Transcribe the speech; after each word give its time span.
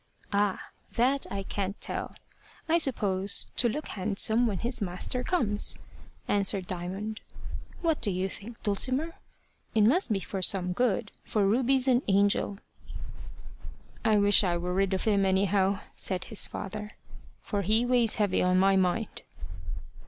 "Ah! 0.33 0.59
that 0.93 1.27
I 1.29 1.43
can't 1.43 1.79
tell. 1.79 2.11
I 2.67 2.79
suppose 2.79 3.45
to 3.55 3.69
look 3.69 3.89
handsome 3.89 4.47
when 4.47 4.57
his 4.57 4.81
master 4.81 5.23
comes," 5.23 5.77
answered 6.27 6.65
Diamond. 6.65 7.21
"What 7.83 8.01
do 8.01 8.09
you 8.09 8.27
think, 8.27 8.63
Dulcimer? 8.63 9.09
It 9.75 9.83
must 9.83 10.11
be 10.11 10.19
for 10.19 10.41
some 10.41 10.73
good, 10.73 11.11
for 11.23 11.45
Ruby's 11.45 11.87
an 11.87 12.01
angel." 12.07 12.57
"I 14.03 14.17
wish 14.17 14.43
I 14.43 14.57
were 14.57 14.73
rid 14.73 14.95
of 14.95 15.03
him, 15.03 15.23
anyhow," 15.23 15.81
said 15.95 16.25
his 16.25 16.47
father; 16.47 16.93
"for 17.39 17.61
he 17.61 17.85
weighs 17.85 18.15
heavy 18.15 18.41
on 18.41 18.57
my 18.57 18.75
mind." 18.75 19.21